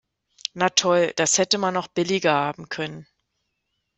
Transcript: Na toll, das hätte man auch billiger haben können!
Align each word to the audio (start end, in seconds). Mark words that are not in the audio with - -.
Na 0.55 0.69
toll, 0.69 1.13
das 1.15 1.37
hätte 1.37 1.59
man 1.59 1.77
auch 1.77 1.87
billiger 1.87 2.33
haben 2.33 2.69
können! 2.69 3.05